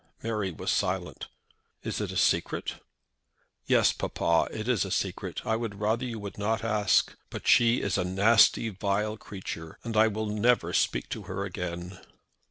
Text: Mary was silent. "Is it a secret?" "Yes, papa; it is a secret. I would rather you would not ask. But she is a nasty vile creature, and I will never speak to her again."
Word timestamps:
Mary 0.23 0.49
was 0.49 0.71
silent. 0.71 1.27
"Is 1.83 2.01
it 2.01 2.11
a 2.11 2.17
secret?" 2.17 2.77
"Yes, 3.67 3.93
papa; 3.93 4.47
it 4.49 4.67
is 4.67 4.83
a 4.83 4.89
secret. 4.89 5.45
I 5.45 5.55
would 5.55 5.79
rather 5.79 6.03
you 6.05 6.17
would 6.17 6.39
not 6.39 6.63
ask. 6.63 7.15
But 7.29 7.47
she 7.47 7.83
is 7.83 7.99
a 7.99 8.03
nasty 8.03 8.69
vile 8.69 9.15
creature, 9.15 9.77
and 9.83 9.95
I 9.95 10.07
will 10.07 10.25
never 10.25 10.73
speak 10.73 11.07
to 11.09 11.21
her 11.29 11.45
again." 11.45 11.99